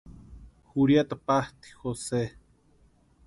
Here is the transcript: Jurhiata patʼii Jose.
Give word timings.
Jurhiata 0.69 1.15
patʼii 1.25 1.75
Jose. 1.81 2.21